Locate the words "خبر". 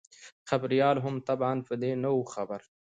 2.33-2.61